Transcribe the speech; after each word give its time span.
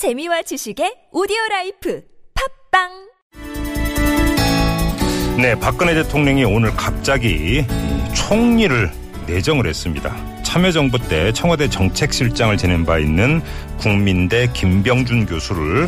재미와 0.00 0.40
지식의 0.40 1.10
오디오 1.12 1.36
라이프 1.50 2.00
팝빵 2.72 2.88
네, 5.42 5.54
박근혜 5.60 5.92
대통령이 5.92 6.42
오늘 6.44 6.74
갑자기 6.74 7.66
총리를 8.14 8.90
내정을 9.26 9.66
했습니다. 9.66 10.16
참여정부 10.42 10.98
때 11.00 11.34
청와대 11.34 11.68
정책실장을 11.68 12.56
지낸 12.56 12.86
바 12.86 12.98
있는 12.98 13.42
국민대 13.76 14.48
김병준 14.54 15.26
교수를 15.26 15.86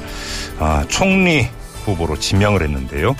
아, 0.58 0.84
총리 0.88 1.48
후보로 1.86 2.18
지명을 2.18 2.60
했는데요. 2.60 3.16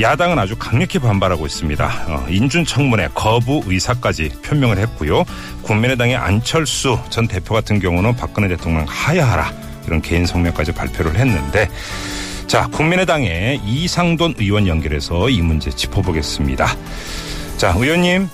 야당은 0.00 0.40
아주 0.40 0.56
강력히 0.58 0.98
반발하고 0.98 1.46
있습니다. 1.46 2.06
어, 2.08 2.26
인준청문회 2.28 3.10
거부 3.14 3.62
의사까지 3.64 4.30
표명을 4.42 4.78
했고요. 4.78 5.22
국민의당의 5.62 6.16
안철수 6.16 6.98
전 7.10 7.28
대표 7.28 7.54
같은 7.54 7.78
경우는 7.78 8.16
박근혜 8.16 8.48
대통령 8.48 8.84
하야하라 8.88 9.71
이런 9.86 10.00
개인 10.02 10.26
성명까지 10.26 10.72
발표를 10.72 11.16
했는데 11.16 11.68
자, 12.46 12.66
국민의당의 12.68 13.60
이상돈 13.64 14.34
의원 14.38 14.66
연결해서 14.66 15.30
이 15.30 15.40
문제 15.40 15.70
짚어보겠습니다. 15.70 16.66
자, 17.56 17.74
의원님. 17.76 18.28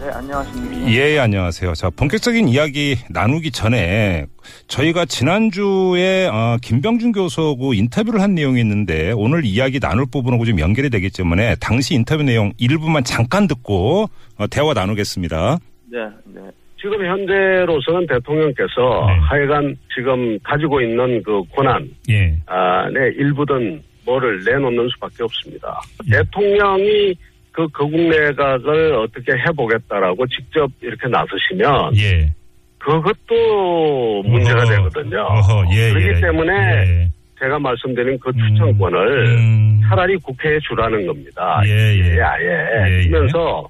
네, 0.00 0.08
안녕하십니까. 0.12 0.92
예, 0.92 1.18
안녕하세요. 1.18 1.74
자, 1.74 1.90
본격적인 1.90 2.48
이야기 2.48 2.96
나누기 3.10 3.50
전에 3.50 4.26
저희가 4.68 5.04
지난주에 5.04 6.28
어, 6.28 6.56
김병준 6.62 7.12
교수하고 7.12 7.74
인터뷰를 7.74 8.22
한 8.22 8.34
내용이 8.34 8.60
있는데 8.60 9.12
오늘 9.12 9.44
이야기 9.44 9.80
나눌 9.80 10.06
부분하고 10.06 10.44
좀 10.46 10.58
연결이 10.60 10.88
되기 10.88 11.10
때문에 11.10 11.56
당시 11.56 11.94
인터뷰 11.94 12.22
내용 12.22 12.52
일부만 12.56 13.04
잠깐 13.04 13.46
듣고 13.46 14.08
어, 14.38 14.46
대화 14.46 14.72
나누겠습니다. 14.72 15.58
네, 15.90 15.98
네. 16.26 16.40
지금 16.80 17.04
현재로서는 17.04 18.06
대통령께서 18.06 19.06
네. 19.06 19.18
하여간 19.20 19.76
지금 19.94 20.38
가지고 20.42 20.80
있는 20.80 21.22
그 21.22 21.42
권한, 21.54 21.88
예. 22.08 22.34
아, 22.46 22.88
네, 22.90 23.12
일부든 23.16 23.82
뭐를 24.06 24.42
내놓는 24.44 24.88
수밖에 24.94 25.22
없습니다. 25.24 25.80
대통령이 26.10 27.14
그 27.52 27.68
거국 27.68 28.00
내각을 28.00 28.94
어떻게 28.94 29.32
해보겠다라고 29.32 30.26
직접 30.28 30.70
이렇게 30.80 31.08
나서시면 31.08 31.96
예. 31.98 32.32
그것도 32.78 34.22
문제가 34.24 34.62
어허. 34.62 34.70
되거든요. 34.70 35.20
어허, 35.20 35.64
예, 35.74 35.90
그렇기 35.90 36.06
예. 36.16 36.20
때문에 36.20 36.52
예. 36.52 37.10
제가 37.38 37.58
말씀드린 37.58 38.18
그 38.18 38.32
추천권을 38.32 39.26
음. 39.26 39.80
차라리 39.86 40.16
국회에 40.18 40.58
주라는 40.60 41.06
겁니다. 41.06 41.60
예, 41.66 41.98
예. 41.98 42.20
아예. 42.20 42.46
예, 42.46 43.02
예. 43.02 43.08
그러면서 43.08 43.68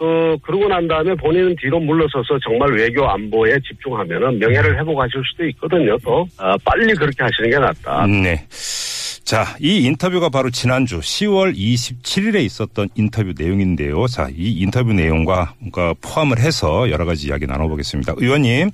그 0.00 0.38
그러고 0.40 0.66
난 0.66 0.88
다음에 0.88 1.14
본인은 1.14 1.56
뒤로 1.60 1.78
물러서서 1.78 2.38
정말 2.42 2.72
외교 2.72 3.06
안보에 3.06 3.58
집중하면은 3.68 4.38
명예를 4.38 4.78
회복하실 4.78 5.22
수도 5.30 5.46
있거든요. 5.48 5.98
또 6.02 6.26
아, 6.38 6.56
빨리 6.64 6.94
그렇게 6.94 7.22
하시는 7.22 7.50
게 7.50 7.58
낫다. 7.58 8.06
네. 8.06 8.46
자, 8.50 9.44
이 9.60 9.84
인터뷰가 9.84 10.30
바로 10.30 10.48
지난주 10.48 11.00
10월 11.00 11.54
27일에 11.54 12.42
있었던 12.46 12.88
인터뷰 12.94 13.34
내용인데요. 13.36 14.06
자, 14.06 14.28
이 14.34 14.52
인터뷰 14.62 14.94
내용과 14.94 15.52
뭔가 15.58 15.94
포함을 16.00 16.38
해서 16.38 16.90
여러 16.90 17.04
가지 17.04 17.28
이야기 17.28 17.46
나눠보겠습니다. 17.46 18.14
의원님, 18.16 18.70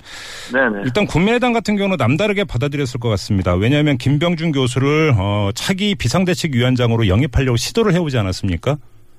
네네. 0.53 0.83
일단 0.85 1.05
국민의당 1.05 1.51
같은 1.51 1.75
경우는 1.75 1.97
남다르게 1.99 2.45
받아들였을 2.45 3.01
것 3.01 3.09
같습니다. 3.09 3.53
왜냐하면 3.53 3.97
김병준 3.97 4.53
교수를 4.53 5.13
어, 5.17 5.51
차기 5.53 5.93
비상대책위원장으로 5.93 7.09
영입하려고 7.09 7.57
시도를 7.57 7.93
해오지 7.93 8.17
않았습니까? 8.17 8.77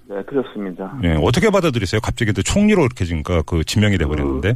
네, 0.09 0.23
그렇습니다. 0.23 0.97
네, 1.03 1.17
어떻게 1.23 1.51
받아들이세요? 1.51 2.01
갑자기 2.01 2.33
또 2.33 2.43
총리로 2.43 2.81
이렇게 2.83 3.05
지금까 3.05 3.43
그 3.43 3.63
지명이 3.65 3.99
돼버렸는데. 3.99 4.55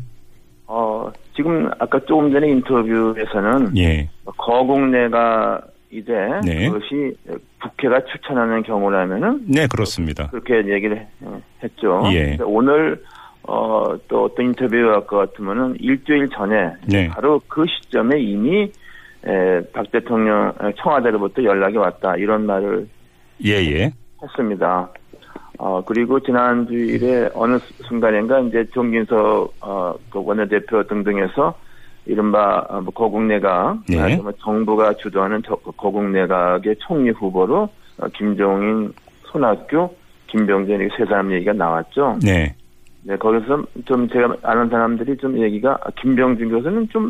어, 0.67 1.13
지금 1.37 1.71
아까 1.79 2.01
조금 2.07 2.33
전에 2.33 2.49
인터뷰에서는 2.49 3.77
예, 3.77 4.09
거국내가 4.39 5.61
이제 5.91 6.13
네. 6.45 6.71
그것이 6.71 7.15
국회가 7.61 8.01
추천하는 8.07 8.63
경우라면은 8.63 9.45
네 9.47 9.67
그렇습니다. 9.67 10.29
그렇게 10.29 10.57
얘기를 10.73 10.97
해- 10.99 11.07
했죠. 11.63 12.03
예. 12.15 12.39
오늘 12.43 13.03
어, 13.43 13.85
또 14.09 14.25
어떤 14.25 14.47
인터뷰가 14.47 15.05
것 15.05 15.19
같으면은 15.19 15.77
일주일 15.81 16.31
전에 16.31 16.73
네. 16.87 17.09
바로 17.09 17.39
그 17.49 17.67
시점에 17.67 18.19
이미 18.21 18.73
에, 19.27 19.61
박 19.75 19.91
대통령 19.93 20.55
에, 20.63 20.73
청와대로부터 20.83 21.45
연락이 21.45 21.77
왔다 21.77 22.17
이런 22.17 22.47
말을 22.47 22.89
예, 23.45 23.51
예, 23.51 23.93
했습니다. 24.23 24.89
어, 25.65 25.81
그리고 25.87 26.19
지난주일에 26.19 27.31
어느 27.35 27.57
순간인가 27.87 28.41
이제 28.41 28.65
정진석, 28.75 29.55
어, 29.61 29.95
그 30.11 30.21
원내대표 30.25 30.83
등등에서 30.89 31.55
이른바, 32.05 32.67
어, 32.69 32.81
뭐 32.81 32.93
거국내각, 32.93 33.79
네. 33.89 33.97
말하자면 33.97 34.33
정부가 34.41 34.93
주도하는 34.95 35.41
저- 35.47 35.55
거국내각의 35.55 36.75
총리 36.81 37.11
후보로 37.11 37.69
어, 37.99 38.07
김종인, 38.13 38.93
손학규, 39.27 39.89
김병준 40.27 40.81
이 40.81 40.89
세 40.99 41.05
사람 41.05 41.31
얘기가 41.31 41.53
나왔죠. 41.53 42.19
네, 42.25 42.53
네, 43.05 43.17
거기서 43.17 43.63
좀 43.85 44.09
제가 44.09 44.35
아는 44.43 44.69
사람들이 44.69 45.17
좀 45.19 45.39
얘기가 45.41 45.79
아, 45.81 45.91
김병준 46.01 46.49
교수는 46.51 46.89
좀 46.89 47.09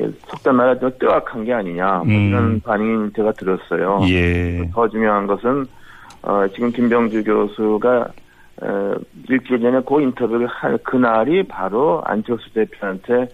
예, 0.00 0.08
속단 0.26 0.56
말하좀 0.56 0.90
뜨악한 0.98 1.44
게 1.44 1.52
아니냐 1.52 1.98
뭐 1.98 2.06
음. 2.06 2.28
이런 2.28 2.60
반응이 2.60 3.12
제가 3.14 3.30
들었어요. 3.32 4.00
예, 4.08 4.68
더 4.72 4.88
중요한 4.88 5.28
것은 5.28 5.64
어, 6.26 6.46
지금 6.54 6.72
김병주 6.72 7.22
교수가 7.24 8.08
어, 8.62 8.94
일주일 9.28 9.60
전에 9.60 9.80
그 9.86 10.00
인터뷰를 10.00 10.46
할 10.46 10.78
그날이 10.78 11.42
바로 11.42 12.02
안철수 12.04 12.52
대표한테 12.54 13.28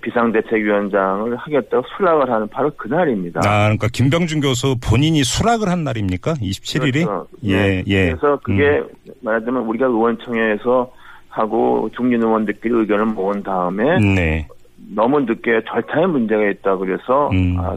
비상대책위원장을 0.00 1.36
하겠다고 1.36 1.84
수락을 1.96 2.30
하는 2.30 2.46
바로 2.48 2.70
그날입니다. 2.76 3.40
아, 3.44 3.64
그러니까 3.64 3.88
김병준 3.92 4.40
교수 4.40 4.76
본인이 4.80 5.24
수락을 5.24 5.68
한 5.68 5.82
날입니까? 5.82 6.34
27일이? 6.34 7.04
그렇죠. 7.04 7.26
예, 7.44 7.56
네. 7.56 7.84
예. 7.88 8.06
그래서 8.10 8.38
그게 8.42 8.82
말하자면 9.20 9.62
우리가 9.64 9.86
의원총회에서 9.86 10.92
하고 11.28 11.90
중진 11.94 12.22
의원들끼리 12.22 12.72
의견을 12.72 13.06
모은 13.06 13.42
다음에 13.42 13.98
네. 13.98 14.46
너무 14.94 15.20
늦게 15.20 15.62
절차에 15.68 16.06
문제가 16.06 16.48
있다 16.50 16.76
그래서 16.76 17.30
음. 17.30 17.56
아, 17.58 17.76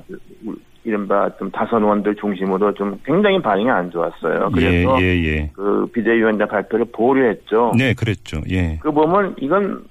이른바 0.86 1.30
좀 1.40 1.50
다선 1.52 1.82
의원들 1.84 2.16
중심으로 2.20 2.74
좀 2.74 3.00
굉장히 3.06 3.42
반응이 3.42 3.70
안 3.70 3.90
좋았어요. 3.90 4.50
예, 4.58 4.62
그래서 4.62 5.02
예, 5.02 5.06
예. 5.26 5.52
그 5.54 5.86
비대위원장 5.94 6.48
발표를 6.48 6.86
보류했죠. 6.92 7.74
네, 7.78 7.94
그랬죠. 7.94 8.42
예. 8.50 8.78
그 8.82 8.92
보면 8.92 9.36
이건 9.40 9.84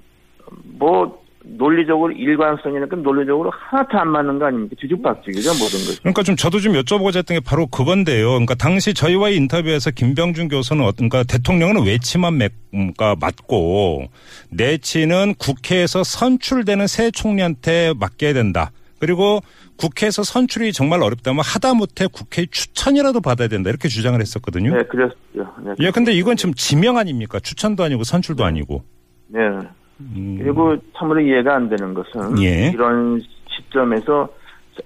뭐 0.77 1.23
논리적으로 1.45 2.13
일관성이니까 2.13 2.95
논리적으로 2.97 3.51
하나도 3.53 3.97
안 3.97 4.07
맞는 4.09 4.39
거 4.39 4.45
아닙니까? 4.45 4.75
뒤죽박죽이죠 4.79 5.49
모든 5.53 5.79
것이. 5.85 5.99
그러니까 5.99 6.23
좀 6.23 6.35
저도 6.37 6.59
좀 6.59 6.71
여쭤보고자 6.73 7.17
했던 7.17 7.37
게 7.37 7.43
바로 7.45 7.65
그건데요. 7.67 8.29
그러니까 8.29 8.53
당시 8.55 8.93
저희와의 8.93 9.35
인터뷰에서 9.35 9.91
김병준 9.91 10.47
교수는 10.47 10.85
어떤 10.85 11.09
그러니까 11.09 11.23
대통령은 11.35 11.85
외치만 11.85 12.37
맺- 12.37 12.53
그러니까 12.71 13.15
맞고 13.19 14.05
내치는 14.51 15.33
국회에서 15.37 16.03
선출되는 16.03 16.87
새 16.87 17.11
총리한테 17.11 17.93
맡겨야 17.99 18.33
된다. 18.33 18.71
그리고 19.03 19.41
국회에서 19.77 20.23
선출이 20.23 20.71
정말 20.71 21.03
어렵다면 21.03 21.41
하다못해 21.43 22.07
국회 22.13 22.45
추천이라도 22.45 23.19
받아야 23.19 23.49
된다. 23.49 23.69
이렇게 23.69 23.89
주장을 23.89 24.17
했었거든요. 24.17 24.73
네, 24.73 24.83
그랬죠. 24.83 25.15
네, 25.61 25.73
예, 25.79 25.91
근데 25.91 26.13
이건 26.13 26.37
지금 26.37 26.53
지명 26.53 26.97
아닙니까? 26.97 27.37
추천도 27.41 27.83
아니고 27.83 28.05
선출도 28.05 28.45
아니고. 28.45 28.81
네. 29.27 29.39
음, 29.99 30.37
그리고 30.41 30.77
참으로 30.97 31.19
이해가 31.19 31.53
안 31.53 31.67
되는 31.67 31.93
것은 31.93 32.41
예. 32.41 32.69
이런 32.69 33.21
시점에서 33.49 34.29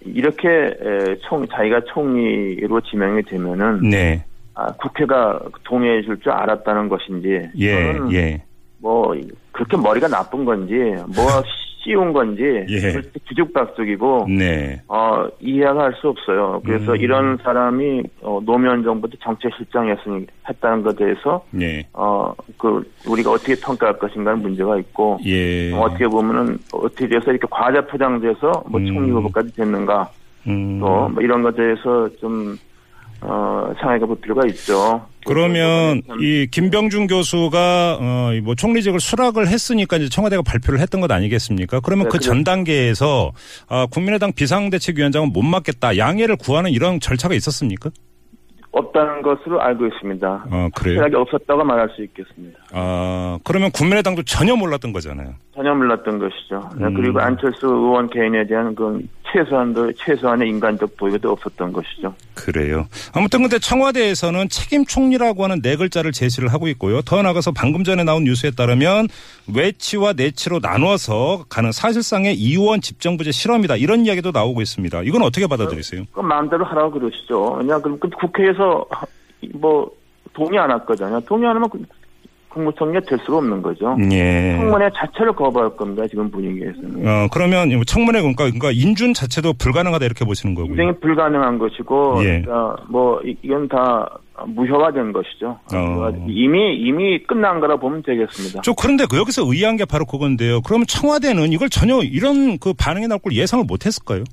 이렇게 0.01 0.47
에, 0.49 1.15
총 1.29 1.47
자기가 1.47 1.81
총리로 1.93 2.81
지명이 2.81 3.21
되면은 3.21 3.87
네. 3.87 4.25
아, 4.55 4.71
국회가 4.73 5.39
동의해 5.63 6.01
줄 6.01 6.17
줄 6.23 6.31
알았다는 6.31 6.89
것인지 6.89 7.49
예, 7.59 7.95
예. 8.13 8.43
뭐 8.79 9.15
그렇게 9.51 9.77
머리가 9.77 10.07
나쁜 10.07 10.43
건지 10.43 10.73
뭐 11.15 11.43
쉬운 11.87 12.11
건지 12.11 12.43
예. 12.69 13.01
뒤죽박죽이고 13.29 14.27
네. 14.37 14.81
어, 14.89 15.25
이해가 15.39 15.83
할 15.85 15.97
수 16.01 16.09
없어요. 16.09 16.61
그래서 16.65 16.91
음. 16.91 16.97
이런 16.97 17.37
사람이 17.37 18.03
어, 18.21 18.39
노무현 18.45 18.83
정부 18.83 19.09
때 19.09 19.17
정책 19.21 19.51
실장이었으니 19.57 20.27
했다는 20.47 20.83
것에 20.83 20.97
대해서 20.97 21.43
네. 21.51 21.87
어, 21.93 22.33
그 22.57 22.83
우리가 23.07 23.31
어떻게 23.31 23.55
평가할 23.55 23.97
것인가는 23.97 24.41
문제가 24.41 24.77
있고 24.79 25.17
예. 25.25 25.73
어, 25.73 25.79
어떻게 25.83 26.07
보면은 26.07 26.57
어떻게 26.73 27.07
돼서 27.07 27.31
이렇게 27.31 27.47
과자 27.49 27.81
포장돼서 27.81 28.63
뭐 28.67 28.79
음. 28.79 28.85
총리 28.85 29.11
후보까지 29.11 29.55
됐는가 29.55 30.11
음. 30.47 30.79
또뭐 30.79 31.15
이런 31.21 31.41
것에 31.41 31.55
대해서 31.55 32.09
좀 32.19 32.57
어, 33.21 33.71
상해가 33.81 34.05
볼 34.05 34.19
필요가 34.21 34.41
있죠. 34.47 35.05
그러면 35.25 36.01
그래서 36.07 36.21
이 36.21 36.47
김병준 36.51 37.07
교수가 37.07 37.97
어 37.99 38.27
뭐 38.43 38.55
총리직을 38.55 38.99
수락을 38.99 39.47
했으니까 39.47 39.97
이제 39.97 40.09
청와대가 40.09 40.41
발표를 40.41 40.79
했던 40.79 41.01
것 41.01 41.11
아니겠습니까? 41.11 41.79
그러면 41.79 42.05
네, 42.05 42.09
그전 42.11 42.43
단계에서 42.43 43.31
아, 43.67 43.87
국민의당 43.89 44.31
비상대책위원장은 44.33 45.33
못 45.33 45.41
맡겠다 45.41 45.97
양해를 45.97 46.35
구하는 46.37 46.71
이런 46.71 46.99
절차가 46.99 47.33
있었습니까? 47.35 47.89
없다는 48.77 49.21
것으로 49.21 49.61
알고 49.61 49.87
있습니다. 49.87 50.45
어, 50.51 50.69
그래요? 50.75 50.99
확실하게 50.99 51.15
없었다고 51.15 51.63
말할 51.63 51.89
수 51.95 52.03
있겠습니다. 52.03 52.59
아, 52.71 53.37
그러면 53.43 53.71
국민의당도 53.71 54.23
전혀 54.23 54.55
몰랐던 54.55 54.93
거잖아요. 54.93 55.33
전혀 55.55 55.73
몰랐던 55.73 56.19
것이죠. 56.19 56.69
네, 56.77 56.85
음. 56.85 56.93
그리고 56.93 57.19
안철수 57.19 57.65
의원 57.65 58.09
개인에 58.09 58.45
대한 58.45 58.75
그 58.75 59.01
최소한도 59.31 59.91
최소한의 59.93 60.47
인간적 60.49 60.95
도의도 60.97 61.31
없었던 61.31 61.73
것이죠. 61.73 62.13
그래요. 62.35 62.85
아무튼 63.13 63.41
근데 63.41 63.59
청와대에서는 63.59 64.49
책임 64.49 64.85
총리라고 64.85 65.43
하는 65.43 65.61
네 65.61 65.75
글자를 65.75 66.11
제시를 66.11 66.53
하고 66.53 66.67
있고요. 66.69 67.01
더 67.01 67.21
나아가서 67.21 67.51
방금 67.51 67.83
전에 67.83 68.03
나온 68.03 68.23
뉴스에 68.23 68.51
따르면 68.51 69.07
외치와 69.53 70.13
내치로 70.13 70.59
나눠서 70.61 71.45
가는 71.49 71.71
사실상의 71.71 72.35
이원 72.35 72.79
집정부제 72.81 73.31
실험이다. 73.31 73.75
이런 73.77 74.05
이야기도 74.05 74.31
나오고 74.31 74.61
있습니다. 74.61 75.01
이건 75.03 75.23
어떻게 75.23 75.47
받아들이세요? 75.47 76.03
그 76.13 76.19
마음대로 76.21 76.63
하라고 76.65 76.91
그러시죠. 76.91 77.57
왜냐 77.59 77.79
그럼 77.79 77.97
그 77.99 78.09
국회에서 78.09 78.66
뭐 79.53 79.89
동의 80.33 80.59
안할 80.59 80.85
거잖아요. 80.85 81.19
동의 81.21 81.47
안 81.49 81.55
하면 81.55 81.69
그 81.69 81.79
국무총리가 82.49 83.01
될 83.07 83.19
수가 83.19 83.37
없는 83.37 83.61
거죠. 83.61 83.95
예. 84.11 84.55
청문회 84.57 84.89
자체를 84.95 85.33
거부할 85.33 85.69
겁니다. 85.75 86.07
지금 86.07 86.31
분위기에서는. 86.31 87.07
어, 87.07 87.27
그러면 87.31 87.69
청문회 87.85 88.19
그러니까, 88.21 88.45
그러니까 88.45 88.71
인준 88.71 89.13
자체도 89.13 89.53
불가능하다 89.59 90.05
이렇게 90.05 90.25
보시는 90.25 90.55
거고요. 90.55 90.75
굉장히 90.75 90.99
불가능한 90.99 91.59
것이고, 91.59 92.15
예. 92.23 92.41
그러니까 92.41 92.75
뭐 92.89 93.21
이- 93.23 93.37
이건 93.43 93.67
다 93.67 94.09
무효화된 94.47 95.13
것이죠. 95.13 95.59
어. 95.73 96.11
이미 96.27 96.75
이미 96.77 97.21
끝난 97.23 97.59
거라 97.59 97.75
보면 97.77 98.01
되겠습니다. 98.03 98.61
저 98.63 98.73
그런데 98.73 99.05
그 99.09 99.17
여기서 99.17 99.43
의아한 99.45 99.77
게 99.77 99.85
바로 99.85 100.05
그건데요. 100.05 100.61
그러면 100.61 100.85
청와대는 100.87 101.51
이걸 101.51 101.69
전혀 101.69 102.01
이런 102.01 102.57
그 102.59 102.73
반응이 102.73 103.07
나올 103.07 103.19
걸 103.19 103.33
예상을 103.33 103.65
못 103.65 103.85
했을까요? 103.85 104.23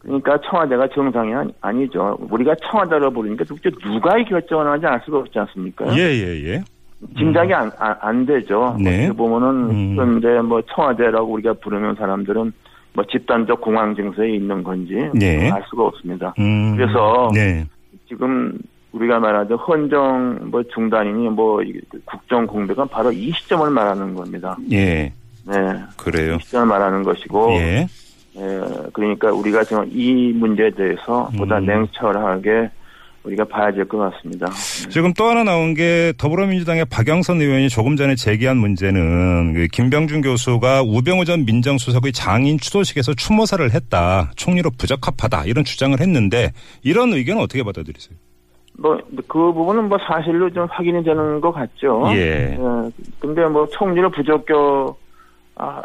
그러니까 0.00 0.38
청와대가 0.48 0.86
정상이 0.94 1.34
아니, 1.34 1.52
아니죠. 1.60 2.16
우리가 2.30 2.54
청와대로 2.70 3.10
부르니까 3.10 3.44
도대체 3.44 3.70
누가 3.82 4.16
이 4.18 4.24
결정을 4.24 4.66
하는지 4.66 4.86
알 4.86 5.00
수가 5.04 5.18
없지 5.18 5.38
않습니까? 5.40 5.86
예, 5.96 6.02
예, 6.02 6.44
예. 6.52 6.64
짐작이 7.18 7.52
안, 7.52 7.70
안, 7.78 7.96
안 8.00 8.26
되죠. 8.26 8.76
네. 8.80 9.04
어떻게 9.06 9.16
보면은 9.16 9.70
음. 9.70 9.96
그런데 9.96 10.40
뭐 10.42 10.62
청와대라고 10.74 11.32
우리가 11.32 11.54
부르는 11.54 11.94
사람들은 11.96 12.52
뭐 12.94 13.04
집단적 13.10 13.60
공황 13.60 13.94
증세에 13.94 14.30
있는 14.36 14.62
건지 14.62 14.94
네. 15.14 15.50
알 15.50 15.62
수가 15.68 15.84
없습니다. 15.84 16.32
음. 16.38 16.76
그래서 16.76 17.30
네. 17.34 17.66
지금 18.08 18.56
우리가 18.92 19.18
말하죠 19.18 19.56
헌정 19.56 20.38
뭐 20.50 20.62
중단이니 20.62 21.28
뭐 21.30 21.62
이- 21.62 21.80
국정 22.06 22.46
공백은 22.46 22.88
바로 22.88 23.12
이 23.12 23.30
시점을 23.32 23.68
말하는 23.70 24.14
겁니다. 24.14 24.56
예. 24.72 25.12
네, 25.48 25.54
그래요. 25.98 26.36
이 26.36 26.38
시점을 26.44 26.66
말하는 26.66 27.02
것이고, 27.02 27.52
예. 27.52 27.86
예, 28.38 28.60
그러니까 28.92 29.32
우리가 29.32 29.64
지금 29.64 29.88
이 29.92 30.32
문제에 30.34 30.70
대해서 30.70 31.30
보다 31.36 31.58
음. 31.58 31.66
냉철하게 31.66 32.70
우리가 33.24 33.44
봐야 33.44 33.72
될 33.72 33.84
것 33.88 33.98
같습니다. 33.98 34.46
지금 34.88 35.12
또 35.14 35.24
하나 35.24 35.42
나온 35.42 35.74
게 35.74 36.12
더불어민주당의 36.16 36.84
박영선 36.84 37.40
의원이 37.40 37.68
조금 37.70 37.96
전에 37.96 38.14
제기한 38.14 38.56
문제는 38.56 39.54
그 39.54 39.66
김병준 39.72 40.20
교수가 40.20 40.82
우병우 40.82 41.24
전 41.24 41.44
민정수석의 41.44 42.12
장인 42.12 42.58
추도식에서 42.58 43.14
추모사를 43.14 43.68
했다. 43.72 44.30
총리로 44.36 44.70
부적합하다. 44.78 45.46
이런 45.46 45.64
주장을 45.64 45.98
했는데 46.00 46.52
이런 46.84 47.12
의견은 47.12 47.42
어떻게 47.42 47.62
받아들이세요? 47.64 48.16
뭐 48.78 48.96
그 49.28 49.52
부분은 49.52 49.88
뭐 49.88 49.98
사실로 50.06 50.50
좀 50.50 50.66
확인이 50.70 51.02
되는 51.02 51.40
것 51.40 51.50
같죠. 51.50 52.04
예. 52.12 52.52
예, 52.52 52.90
근데 53.18 53.44
뭐 53.46 53.66
총리를 53.68 54.08
부적격 54.10 54.98
아, 55.58 55.82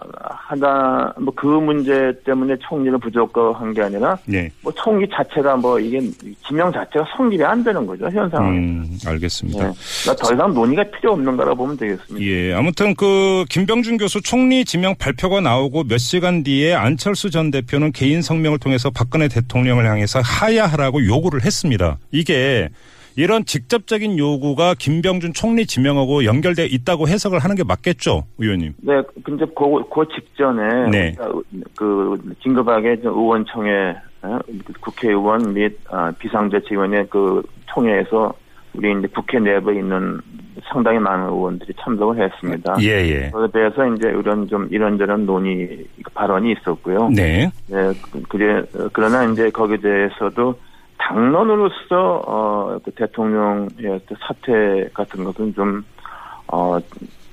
하다 0.47 1.15
뭐 1.19 1.31
그 1.41 1.47
문제 1.47 2.13
때문에 2.23 2.55
총리를 2.59 2.97
부적격한 2.99 3.73
게 3.73 3.81
아니라 3.81 4.15
예. 4.31 4.49
뭐 4.61 4.71
총리 4.73 5.07
자체가 5.09 5.55
뭐 5.55 5.79
이게 5.79 5.99
지명 6.47 6.71
자체가 6.71 7.03
성립이 7.17 7.43
안 7.43 7.63
되는 7.63 7.85
거죠 7.87 8.05
현 8.11 8.29
상황에. 8.29 8.59
음, 8.59 8.97
알겠습니다. 9.07 9.59
예. 9.69 9.71
그러니까 10.03 10.23
더 10.27 10.33
이상 10.33 10.53
논의가 10.53 10.83
필요 10.91 11.13
없는 11.13 11.35
거라 11.35 11.55
보면 11.55 11.77
되겠습니다. 11.77 12.23
예, 12.23 12.53
아무튼 12.53 12.93
그 12.95 13.45
김병준 13.49 13.97
교수 13.97 14.21
총리 14.21 14.65
지명 14.65 14.93
발표가 14.95 15.41
나오고 15.41 15.85
몇 15.85 15.97
시간 15.97 16.43
뒤에 16.43 16.75
안철수 16.75 17.31
전 17.31 17.49
대표는 17.49 17.91
개인 17.91 18.21
성명을 18.21 18.59
통해서 18.59 18.91
박근혜 18.91 19.27
대통령을 19.27 19.87
향해서 19.89 20.19
하야하라고 20.23 21.03
요구를 21.05 21.43
했습니다. 21.43 21.97
이게 22.11 22.69
이런 23.15 23.45
직접적인 23.45 24.17
요구가 24.17 24.73
김병준 24.77 25.33
총리 25.33 25.65
지명하고 25.65 26.25
연결돼 26.25 26.65
있다고 26.65 27.07
해석을 27.07 27.39
하는 27.39 27.55
게 27.55 27.63
맞겠죠, 27.63 28.23
의원님? 28.37 28.73
네, 28.81 29.01
근데 29.23 29.45
그, 29.45 29.83
그 29.93 30.05
직전에 30.15 30.89
네. 30.89 31.15
우리가 31.19 31.31
그 31.75 32.17
긴급하게 32.39 33.01
좀 33.01 33.13
의원총회 33.17 33.95
어, 34.23 34.39
국회의원 34.81 35.53
및 35.53 35.77
아, 35.89 36.11
비상대책위원회 36.19 37.05
그 37.09 37.41
총회에서 37.73 38.33
우리 38.73 38.97
이제 38.97 39.07
국회 39.13 39.39
내부에 39.39 39.79
있는 39.79 40.19
상당히 40.71 40.99
많은 40.99 41.25
의원들이 41.27 41.73
참석을 41.81 42.23
했습니다. 42.23 42.75
예, 42.81 42.87
예. 42.87 43.31
그에 43.31 43.47
대해서 43.51 43.85
이제 43.93 44.07
이런 44.09 44.47
좀 44.47 44.67
이런저런 44.71 45.25
논의 45.25 45.85
발언이 46.13 46.53
있었고요. 46.53 47.09
네. 47.09 47.49
네, 47.67 47.91
그- 48.11 48.21
그래 48.29 48.63
그러나 48.93 49.25
이제 49.25 49.49
거기에 49.49 49.77
대해서도 49.77 50.55
당론으로서 51.11 52.21
어, 52.25 52.79
그 52.83 52.91
대통령의 52.91 53.99
그 54.07 54.15
사퇴 54.19 54.89
같은 54.93 55.23
것은 55.23 55.53
좀 55.53 55.83
어, 56.47 56.77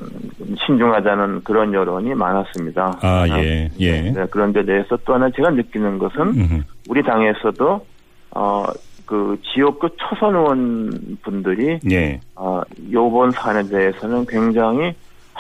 음, 0.01 0.57
신중하다는 0.67 1.43
그런 1.45 1.73
여론이 1.73 2.15
많았습니다. 2.15 2.99
아, 3.01 3.27
예, 3.29 3.71
예. 3.79 4.01
네, 4.01 4.27
그런데 4.31 4.65
대해서 4.65 4.97
또 5.05 5.15
하나 5.15 5.31
제가 5.31 5.51
느끼는 5.51 5.99
것은 5.99 6.21
음흠. 6.21 6.63
우리 6.89 7.03
당에서도 7.03 7.87
어, 8.33 8.65
그 9.07 9.37
지역구 9.43 9.89
초선 9.97 10.35
의원 10.35 11.19
분들이 11.23 11.79
예. 11.91 12.21
어, 12.35 12.61
요번 12.93 13.31
사안에 13.31 13.69
대해서는 13.69 14.27
굉장히 14.27 14.93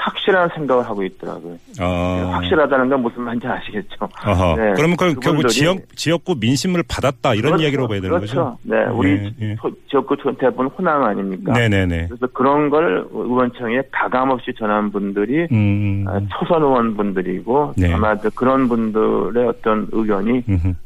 확실한 0.08 0.48
생각을 0.54 0.84
하고 0.86 1.02
있더라고요. 1.02 1.56
어. 1.80 2.30
확실하다는 2.34 2.88
건 2.88 3.02
무슨 3.02 3.22
말인지 3.22 3.46
아시겠죠? 3.46 4.08
네, 4.56 4.72
그러면 4.76 4.96
그 4.96 5.14
결국 5.20 5.48
지역 5.48 5.78
지역구 5.96 6.36
민심을 6.40 6.82
받았다 6.88 7.34
이런 7.34 7.52
그렇죠. 7.52 7.62
이야기로 7.64 7.88
봐야 7.88 8.00
되는 8.00 8.16
그렇죠. 8.16 8.34
거죠? 8.34 8.58
네, 8.62 8.84
우리 8.92 9.10
예, 9.12 9.32
예. 9.40 9.56
소- 9.60 9.70
지역구 9.90 10.16
대부분 10.38 10.66
호남 10.68 11.02
아닙니까? 11.04 11.52
네네네. 11.52 12.06
그래서 12.08 12.26
그런 12.28 12.70
걸 12.70 13.06
의원청에 13.12 13.82
가감없이 13.92 14.52
전한 14.58 14.90
분들이 14.90 15.46
음. 15.52 16.04
아, 16.08 16.20
초선 16.38 16.62
의원분들이고 16.62 17.74
네. 17.76 17.92
아마 17.92 18.14
그 18.16 18.30
그런 18.30 18.68
분들의 18.68 19.46
어떤 19.48 19.86
의견이. 19.92 20.42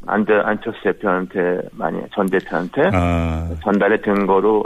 안대 0.07 0.33
안철수 0.45 0.83
대표한테 0.83 1.61
많이 1.73 1.99
전 2.15 2.27
대표한테 2.27 2.83
아. 2.93 3.49
전달이 3.63 4.03
된 4.03 4.27
거로 4.27 4.65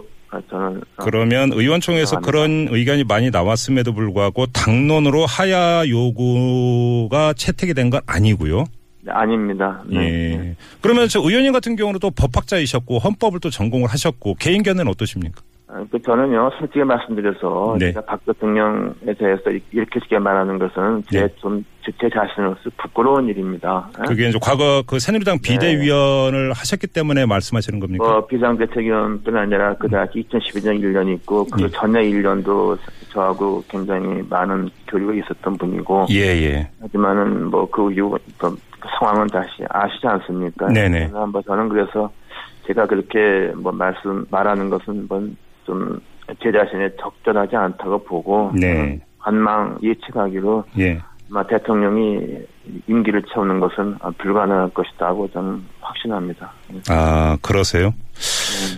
저는 0.51 0.79
어, 0.79 1.05
그러면 1.05 1.53
의원총회에서. 1.53 2.21
그런 2.21 2.69
의견이 2.71 3.05
많이 3.05 3.31
나왔음에도 3.31 3.93
불구하고 3.95 4.47
당론으로 4.47 5.27
하야 5.27 5.89
요구가 5.89 7.33
채택이 7.35 7.75
된 7.75 7.91
건 7.91 8.01
아니고요. 8.07 8.65
네, 9.03 9.13
아닙니다. 9.13 9.83
네. 9.89 9.99
예. 10.01 10.57
그러면 10.81 11.07
저 11.09 11.21
의원님 11.21 11.53
같은 11.53 11.77
경우는 11.77 12.01
또 12.01 12.11
법학자이셨고 12.11 12.99
헌법을 12.99 13.39
또 13.39 13.51
전공을 13.51 13.89
하셨고 13.89 14.35
개인 14.41 14.65
견해는 14.65 14.91
어떠십니까? 14.91 15.41
아, 15.69 15.85
그 15.91 16.01
저는요 16.01 16.51
솔직히 16.59 16.85
말씀드려서 16.85 17.77
네. 17.81 17.87
제가 17.93 18.03
박 18.03 18.25
대통령에 18.25 19.15
대해서 19.19 19.51
이렇게 19.73 19.99
쉽게 19.99 20.19
말하는 20.19 20.59
것은 20.61 21.03
네. 21.11 21.27
제좀제 21.29 22.09
자신으로서 22.15 22.71
부끄러운 22.77 23.27
일입니다. 23.29 23.89
예? 23.99 24.07
그게 24.07 24.29
이제 24.29 24.39
과거 24.41 24.85
그 24.87 25.01
새누리당 25.01 25.41
비대위원을 25.43 26.53
하셨기 26.53 26.87
때문에 26.87 27.27
말씀하시는 27.27 27.81
겁니까? 27.81 28.05
네. 28.05 28.11
뭐 28.11 28.27
비상대책위원뿐 28.27 29.37
아니라 29.37 29.75
그 29.75 29.89
다시 29.89 30.25
2012년 30.31 30.81
1년 30.81 31.13
있고 31.17 31.45
그 31.47 31.65
예. 31.65 31.69
전에 31.71 32.03
1년도 32.11 32.79
저하고 33.11 33.65
굉장히 33.69 34.23
많은 34.31 34.71
교류가 34.89 35.15
있었던 35.15 35.57
분이고 35.59 36.07
예, 36.11 36.21
예. 36.21 36.71
하지만은 36.81 37.51
뭐 37.51 37.67
그 37.67 37.93
이후 37.93 38.17
또그 38.39 38.57
상황은 39.01 39.27
다시 39.27 39.65
아시지 39.69 40.07
않습니까? 40.07 40.69
네네. 40.69 40.99
그래서 41.01 41.23
한번 41.23 41.43
저는 41.45 41.69
그래서 41.69 42.09
제가 42.69 42.87
그렇게 42.87 43.53
뭐 43.57 43.73
말씀 43.73 44.25
말하는 44.31 44.71
것은 44.71 45.07
뭐 45.09 45.27
좀 45.67 46.01
제 46.43 46.51
자신에 46.51 46.89
적절하지 47.01 47.55
않다고 47.55 48.03
보고 48.03 48.51
네. 48.53 48.99
관망 49.21 49.79
예측하기로 49.81 50.65
예. 50.81 50.99
아마 51.31 51.47
대통령이 51.47 52.19
임기를 52.89 53.23
채우는 53.33 53.61
것은 53.61 53.95
불가능할 54.19 54.71
것이다고 54.71 55.29
저는 55.31 55.63
확신합니다. 55.81 56.51
아, 56.91 57.37
그러세요? 57.43 57.95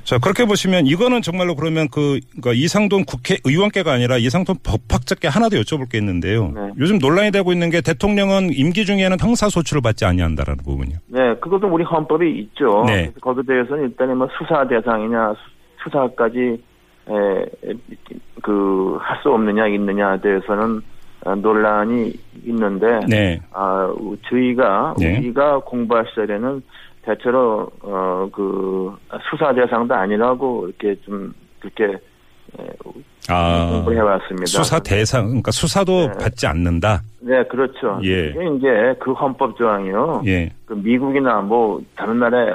자, 0.04 0.18
그렇게 0.18 0.44
보시면 0.44 0.86
이거는 0.86 1.22
정말로 1.22 1.54
그러면 1.54 1.88
그, 1.90 2.20
그러니까 2.38 2.52
이상돈 2.52 3.06
국회의원께가 3.06 3.92
아니라 3.92 4.18
이상돈 4.18 4.56
법학자께 4.62 5.28
하나 5.28 5.48
더 5.48 5.56
여쭤볼 5.56 5.90
게 5.90 5.96
있는데요. 5.96 6.52
네. 6.54 6.70
요즘 6.78 6.98
논란이 6.98 7.30
되고 7.30 7.50
있는 7.50 7.70
게 7.70 7.80
대통령은 7.80 8.50
임기 8.52 8.84
중에는 8.84 9.16
형사 9.18 9.48
소추를 9.48 9.80
받지 9.80 10.04
아니한다라는 10.04 10.62
부분이요. 10.64 10.98
네, 11.06 11.34
그것도 11.40 11.66
우리 11.68 11.82
헌법에 11.82 12.28
있죠. 12.28 12.84
네. 12.86 13.10
거기에 13.22 13.42
대해서는 13.46 13.84
일단은 13.84 14.18
뭐 14.18 14.28
수사 14.38 14.68
대상이냐 14.68 15.32
수- 15.32 15.38
수사까지 15.84 16.62
그 18.42 18.98
할 19.00 19.22
수 19.22 19.30
없느냐 19.30 19.66
있느냐에 19.68 20.20
대해서는 20.20 20.80
어, 21.24 21.34
논란이 21.34 22.12
있는데 22.44 23.00
네. 23.08 23.40
아, 23.52 23.92
저희가 24.28 24.94
네. 24.98 25.18
우리가 25.18 25.58
공부할 25.60 26.06
시절에는 26.10 26.62
대체로 27.02 27.68
어 27.82 28.28
그 28.32 28.94
수사 29.30 29.52
대상도 29.54 29.94
아니라고 29.94 30.68
이렇게 30.68 31.00
좀 31.02 31.32
그렇게 31.60 31.96
아, 33.28 33.68
공부를 33.70 33.98
해왔습니다. 33.98 34.46
수사 34.46 34.78
대상, 34.78 35.26
그러니까 35.26 35.50
수사도 35.50 36.06
네. 36.06 36.12
받지 36.18 36.46
않는다. 36.46 37.02
네, 37.20 37.42
그렇죠. 37.44 38.00
예. 38.04 38.28
이게 38.28 38.48
이제 38.56 38.94
그 39.00 39.12
헌법 39.12 39.56
조항이요. 39.56 40.22
예. 40.26 40.50
그 40.66 40.74
미국이나 40.74 41.40
뭐 41.40 41.80
다른 41.96 42.18
나라에 42.20 42.54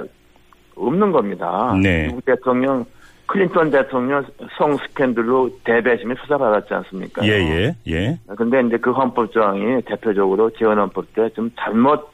없는 0.75 1.11
겁니다. 1.11 1.75
네. 1.81 2.07
미국 2.07 2.25
대통령 2.25 2.83
클린턴 3.27 3.71
대통령 3.71 4.23
성 4.57 4.75
스캔들로 4.77 5.49
대배심에 5.63 6.15
수사받았지 6.21 6.73
않습니까? 6.73 7.25
예, 7.25 7.31
예, 7.31 7.75
예. 7.87 8.19
근데 8.37 8.61
이제 8.67 8.77
그 8.77 8.91
헌법 8.91 9.31
조항이 9.31 9.81
대표적으로 9.83 10.49
재헌헌법 10.51 11.13
때 11.13 11.29
좀 11.35 11.49
잘못 11.59 12.11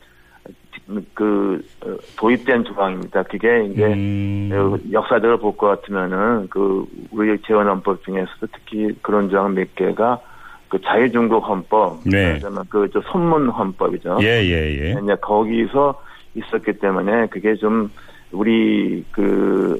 그 1.14 1.62
어, 1.86 1.96
도입된 2.18 2.64
조항입니다. 2.64 3.24
그게 3.24 3.66
이제 3.66 3.86
음, 3.86 4.50
어, 4.54 4.78
역사적으로 4.92 5.38
볼 5.38 5.56
것 5.58 5.68
같으면은 5.68 6.48
그 6.50 6.86
우리 7.12 7.38
재헌헌법 7.42 8.04
중에서도 8.04 8.48
특히 8.54 8.94
그런 9.02 9.30
조항 9.30 9.54
몇 9.54 9.76
개가 9.76 10.20
그 10.70 10.80
자유중국 10.82 11.48
헌법, 11.48 12.00
네. 12.06 12.40
그저 12.70 13.02
손문 13.12 13.50
헌법이죠. 13.50 14.20
예, 14.22 14.44
예, 14.44 14.80
예. 14.80 14.96
이제 15.04 15.16
거기서 15.22 16.00
있었기 16.36 16.74
때문에 16.74 17.28
그게 17.28 17.56
좀 17.56 17.90
우리 18.32 19.04
그, 19.12 19.22
그 19.22 19.80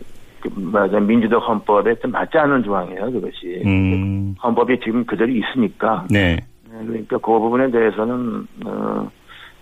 맞아 0.56 1.00
민주적 1.00 1.38
헌법에 1.40 1.96
좀 1.96 2.12
맞지 2.12 2.38
않는 2.38 2.64
조항이에요 2.64 3.12
그것이 3.12 3.62
음, 3.66 4.36
헌법이 4.42 4.80
지금 4.80 5.06
그대로 5.06 5.32
있으니까 5.32 6.06
네. 6.10 6.38
네, 6.72 6.86
그러니까 6.86 7.18
그 7.18 7.32
부분에 7.32 7.72
대해서는 7.72 8.48
어 8.66 9.10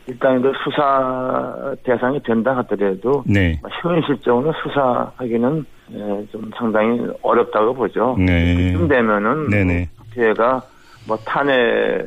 일단 0.07 0.41
그 0.41 0.51
수사 0.63 1.75
대상이 1.83 2.21
된다 2.23 2.55
하더라도 2.57 3.23
네. 3.25 3.59
현실적으로 3.81 4.53
수사하기는 4.63 5.65
예, 5.93 6.27
좀 6.31 6.49
상당히 6.57 6.99
어렵다고 7.21 7.73
보죠. 7.73 8.15
네. 8.17 8.55
그쯤 8.55 8.87
되면은 8.87 9.49
네네. 9.49 9.89
국회가 9.97 10.61
뭐 11.07 11.17
탄핵 11.17 12.05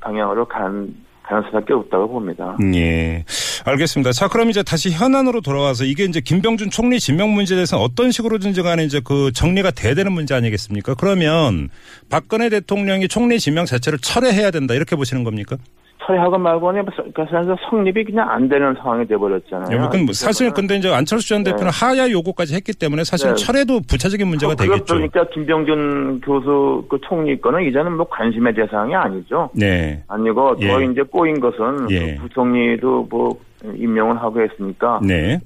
방향으로 0.00 0.44
간 0.46 0.94
가는 1.22 1.42
수밖에 1.44 1.72
없다고 1.72 2.08
봅니다. 2.08 2.56
예. 2.74 3.24
알겠습니다. 3.64 4.12
자, 4.12 4.28
그럼 4.28 4.50
이제 4.50 4.62
다시 4.62 4.90
현안으로 4.90 5.40
돌아와서 5.40 5.84
이게 5.84 6.04
이제 6.04 6.20
김병준 6.20 6.70
총리 6.70 6.98
지명 6.98 7.32
문제에 7.32 7.56
대해서 7.56 7.80
어떤 7.80 8.10
식으로든지 8.10 8.62
간에 8.62 8.84
이제 8.84 9.00
그 9.02 9.30
정리가 9.32 9.70
돼야 9.70 9.94
되는 9.94 10.12
문제 10.12 10.34
아니겠습니까? 10.34 10.94
그러면 10.94 11.68
박근혜 12.08 12.48
대통령이 12.48 13.08
총리 13.08 13.38
지명 13.38 13.64
자체를 13.64 13.98
철회해야 14.00 14.50
된다. 14.50 14.74
이렇게 14.74 14.96
보시는 14.96 15.22
겁니까? 15.24 15.56
철회하고 16.04 16.38
말고는 16.38 16.86
그래서 17.14 17.56
성립이 17.68 18.04
그냥 18.04 18.28
안 18.30 18.48
되는 18.48 18.74
상황이 18.74 19.06
돼버렸잖아요. 19.06 19.76
예, 19.76 19.80
그건 19.80 20.04
뭐 20.04 20.12
사실 20.12 20.50
근데 20.52 20.76
이제 20.76 20.92
안철수 20.92 21.28
전 21.28 21.42
대표는 21.42 21.70
하야 21.72 22.10
요구까지 22.10 22.54
했기 22.54 22.72
때문에 22.72 23.04
사실 23.04 23.28
네. 23.28 23.34
철회도 23.34 23.80
부차적인 23.88 24.26
문제가 24.26 24.54
되겠죠. 24.54 24.94
그러니까 24.94 25.24
김병준 25.30 26.20
교수 26.20 26.84
그 26.88 26.98
총리 27.02 27.40
거는 27.40 27.62
이제는 27.68 27.96
뭐 27.96 28.06
관심의 28.08 28.54
대상이 28.54 28.94
아니죠. 28.94 29.50
네. 29.54 30.02
아니고 30.08 30.56
예. 30.60 30.68
더 30.68 30.82
이제 30.82 31.02
꼬인 31.02 31.40
것은 31.40 31.90
예. 31.90 32.14
그 32.16 32.22
부총리도 32.22 33.06
뭐 33.10 33.38
임명을 33.64 34.20
하고 34.20 34.40
했으니까 34.40 35.00
네. 35.02 35.38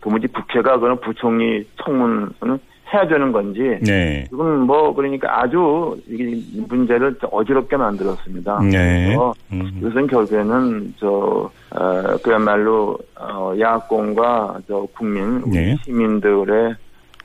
도무지 0.00 0.26
국회가 0.28 0.78
그런 0.78 1.00
부총리 1.00 1.64
청문은 1.84 2.58
해야 2.92 3.06
되는 3.08 3.32
건지 3.32 3.78
네. 3.82 4.24
지금 4.28 4.60
뭐 4.60 4.94
그러니까 4.94 5.42
아주 5.42 5.96
이 6.08 6.42
문제를 6.68 7.16
어지럽게 7.22 7.76
만들었습니다. 7.76 8.60
네. 8.62 9.04
그래서 9.06 9.34
음. 9.52 9.78
이것은 9.78 10.06
결국에는 10.06 10.94
저 10.98 11.50
어, 11.70 12.16
그야말로 12.22 12.98
어, 13.16 13.54
야권과 13.58 14.60
저 14.68 14.86
국민 14.94 15.42
네. 15.50 15.76
시민들의 15.84 16.74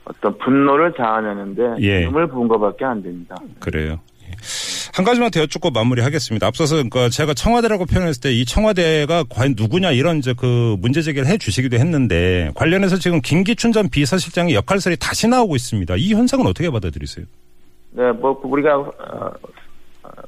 어떤 0.05 0.37
분노를 0.39 0.93
자아내는데 0.93 1.75
예. 1.81 2.05
힘을 2.05 2.27
부은 2.27 2.47
것밖에 2.47 2.85
안 2.85 3.03
됩니다. 3.03 3.35
그래요. 3.59 3.99
예. 4.23 4.31
한 4.93 5.05
가지만 5.05 5.29
더 5.31 5.41
여쭙고 5.41 5.71
마무리하겠습니다. 5.71 6.47
앞서서 6.47 6.75
그러니까 6.75 7.09
제가 7.09 7.33
청와대라고 7.33 7.85
표현했을 7.85 8.21
때 8.21 8.39
이 8.39 8.45
청와대가 8.45 9.23
과연 9.29 9.55
누구냐 9.57 9.91
이런 9.91 10.17
이제 10.17 10.33
그 10.37 10.77
문제 10.79 11.01
제기를 11.01 11.27
해 11.27 11.37
주시기도 11.37 11.75
했는데 11.77 12.51
관련해서 12.55 12.95
지금 12.97 13.19
김기춘 13.21 13.71
전 13.73 13.89
비서실장의 13.89 14.55
역할설이 14.55 14.95
다시 14.97 15.27
나오고 15.27 15.55
있습니다. 15.55 15.95
이 15.97 16.13
현상은 16.13 16.47
어떻게 16.47 16.69
받아들이세요? 16.69 17.25
네, 17.91 18.11
뭐 18.13 18.39
우리가 18.43 18.77
어, 18.77 19.31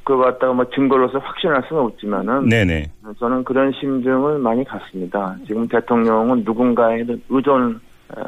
그거 0.03 0.17
갖다가 0.25 0.51
뭐 0.51 0.65
증거로서 0.75 1.19
확신할 1.19 1.63
수는 1.69 1.83
없지만은 1.83 2.49
네네. 2.49 2.91
저는 3.19 3.43
그런 3.45 3.71
심정을 3.79 4.39
많이 4.39 4.65
갖습니다. 4.65 5.37
지금 5.47 5.67
대통령은 5.67 6.43
누군가에 6.43 7.05
의존 7.29 7.79
어, 8.09 8.21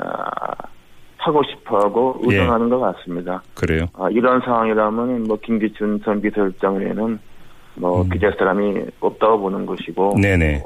하고 1.23 1.41
싶어하고 1.43 2.19
예. 2.23 2.35
의존하는 2.35 2.69
것 2.69 2.79
같습니다. 2.79 3.41
그래요. 3.55 3.85
아, 3.93 4.09
이런 4.09 4.41
상황이라면 4.41 5.23
뭐 5.23 5.37
김기춘 5.41 6.01
전 6.03 6.21
비서실장 6.21 6.77
외에는 6.77 7.19
뭐 7.75 8.05
기댈 8.09 8.33
사람이 8.37 8.81
없다고 8.99 9.39
보는 9.39 9.65
것이고 9.65 10.15
음. 10.15 10.21
네네. 10.21 10.63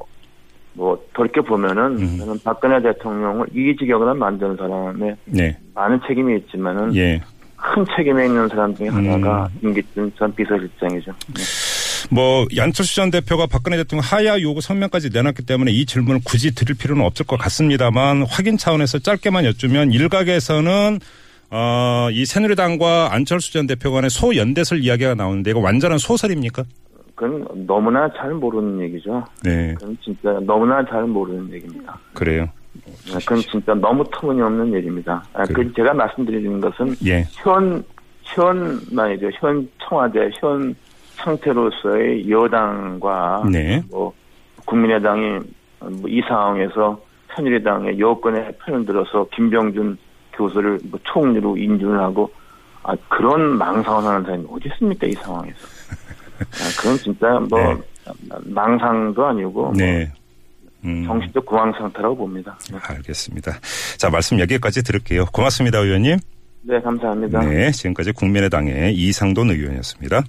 뭐 0.73 0.99
돌이켜 1.13 1.41
보면은 1.41 1.97
음. 1.97 2.17
저는 2.17 2.39
박근혜 2.43 2.81
대통령을 2.81 3.47
이 3.53 3.75
지경으로 3.75 4.15
만든 4.15 4.55
사람에 4.55 5.15
네. 5.25 5.57
많은 5.75 5.99
책임이 6.07 6.37
있지만은 6.37 6.95
예. 6.95 7.21
큰 7.55 7.85
책임에 7.95 8.25
있는 8.25 8.47
사람 8.47 8.73
중에 8.75 8.87
하나가 8.87 9.47
음. 9.53 9.59
김기춘 9.61 10.11
전 10.15 10.33
비서실장이죠. 10.33 11.11
네. 11.33 11.66
뭐 12.09 12.45
양철수 12.55 12.95
전 12.95 13.11
대표가 13.11 13.47
박근혜 13.47 13.77
대통령 13.77 14.03
하야 14.03 14.39
요구 14.41 14.61
성명까지 14.61 15.09
내놨기 15.13 15.45
때문에 15.45 15.71
이 15.71 15.85
질문을 15.85 16.21
굳이 16.25 16.55
드릴 16.55 16.77
필요는 16.77 17.03
없을 17.03 17.25
것 17.25 17.37
같습니다만 17.37 18.23
확인 18.29 18.57
차원에서 18.57 18.99
짧게만 18.99 19.45
여쭈면 19.45 19.91
일각에서는 19.91 20.99
어, 21.49 22.09
이 22.11 22.25
새누리당과 22.25 23.13
안철수 23.13 23.53
전 23.53 23.67
대표 23.67 23.91
간의 23.91 24.09
소연대설 24.09 24.79
이야기가 24.79 25.15
나오는데 25.15 25.51
이거 25.51 25.59
완전한 25.59 25.97
소설입니까? 25.97 26.63
그건 27.15 27.65
너무나 27.65 28.09
잘 28.15 28.31
모르는 28.31 28.79
얘기죠. 28.83 29.25
네, 29.43 29.73
그건 29.79 29.97
진짜 30.03 30.39
너무나 30.45 30.85
잘 30.85 31.03
모르는 31.03 31.51
얘기입니다. 31.53 31.97
그래요. 32.13 32.47
아, 33.11 33.17
그건 33.19 33.39
진짜 33.39 33.73
너무 33.73 34.03
터무니없는 34.11 34.73
얘기입니다. 34.75 35.23
아, 35.33 35.43
그래. 35.45 35.63
그 35.63 35.73
제가 35.73 35.93
말씀드리는 35.93 36.61
것은 36.61 36.95
예, 37.05 37.25
현, 37.31 37.83
현 38.21 38.79
말이죠. 38.91 39.31
현 39.39 39.67
청와대, 39.81 40.29
현 40.39 40.75
상태로서의 41.17 42.29
여당과 42.29 43.43
네, 43.51 43.81
뭐 43.89 44.13
국민의당이 44.65 45.39
뭐이 45.79 46.21
상황에서 46.27 46.99
새누리당의 47.35 47.99
여권의 47.99 48.57
편을 48.65 48.85
들어서 48.85 49.27
김병준 49.33 49.97
교수를 50.33 50.79
뭐 50.89 50.99
총리로 51.03 51.57
인준을 51.57 51.99
하고 51.99 52.31
아 52.83 52.95
그런 53.09 53.57
망상을 53.57 54.03
하는 54.03 54.23
사람이 54.23 54.45
어디 54.49 54.69
있습니까 54.69 55.07
이 55.07 55.13
상황에서 55.13 55.57
아, 56.39 56.81
그건 56.81 56.97
진짜 56.97 57.39
뭐 57.49 57.59
네. 57.59 57.77
망상도 58.45 59.25
아니고 59.25 59.73
네. 59.75 60.11
음, 60.85 61.03
뭐 61.05 61.07
정신적 61.07 61.45
구황 61.45 61.71
상태라고 61.73 62.15
봅니다. 62.15 62.57
네, 62.71 62.77
알겠습니다. 62.81 63.51
자, 63.97 64.09
말씀 64.09 64.39
여기까지 64.39 64.83
들을게요. 64.83 65.25
고맙습니다, 65.33 65.79
의원님. 65.79 66.17
네 66.63 66.81
감사합니다. 66.81 67.39
네, 67.41 67.71
지금까지 67.71 68.11
국민의당의 68.11 68.93
이상돈 68.93 69.49
의원이었습니다. 69.51 70.23